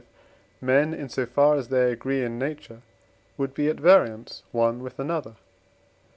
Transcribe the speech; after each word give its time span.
men 0.61 0.95
in 0.95 1.07
so 1.07 1.27
far 1.27 1.55
as 1.55 1.67
they 1.69 1.91
agree 1.91 2.23
in 2.23 2.39
nature, 2.39 2.81
would 3.37 3.53
be 3.53 3.67
at 3.69 3.79
variance 3.79 4.41
one 4.51 4.81
with 4.81 4.97
another? 4.97 5.35